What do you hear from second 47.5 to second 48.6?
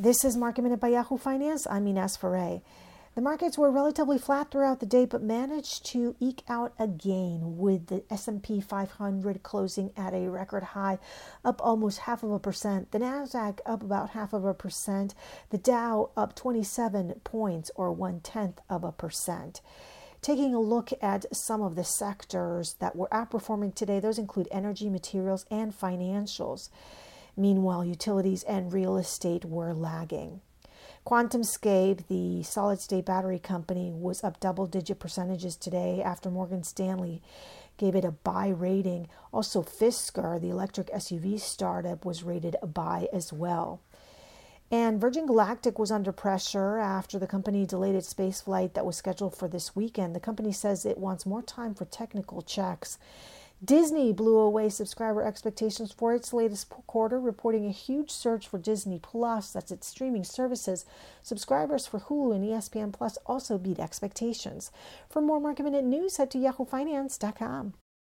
delayed its space